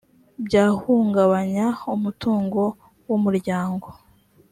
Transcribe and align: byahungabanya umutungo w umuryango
byahungabanya 0.45 1.65
umutungo 1.95 2.61
w 3.07 3.11
umuryango 3.17 3.87